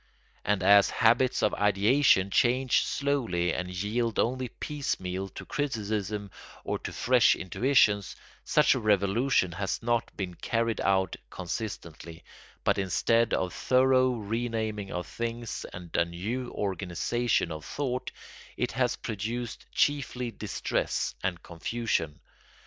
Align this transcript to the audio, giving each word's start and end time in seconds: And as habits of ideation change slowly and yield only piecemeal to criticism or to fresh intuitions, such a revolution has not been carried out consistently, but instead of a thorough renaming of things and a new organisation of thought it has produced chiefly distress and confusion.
And 0.43 0.63
as 0.63 0.89
habits 0.89 1.43
of 1.43 1.53
ideation 1.53 2.31
change 2.31 2.83
slowly 2.83 3.53
and 3.53 3.69
yield 3.69 4.17
only 4.17 4.47
piecemeal 4.49 5.29
to 5.35 5.45
criticism 5.45 6.31
or 6.63 6.79
to 6.79 6.91
fresh 6.91 7.35
intuitions, 7.35 8.15
such 8.43 8.73
a 8.73 8.79
revolution 8.79 9.51
has 9.51 9.83
not 9.83 10.17
been 10.17 10.33
carried 10.33 10.81
out 10.81 11.17
consistently, 11.29 12.23
but 12.63 12.79
instead 12.79 13.31
of 13.35 13.49
a 13.49 13.55
thorough 13.55 14.13
renaming 14.15 14.91
of 14.91 15.05
things 15.05 15.67
and 15.71 15.95
a 15.95 16.03
new 16.05 16.49
organisation 16.49 17.51
of 17.51 17.63
thought 17.63 18.09
it 18.57 18.71
has 18.71 18.95
produced 18.95 19.67
chiefly 19.71 20.31
distress 20.31 21.13
and 21.21 21.43
confusion. 21.43 22.19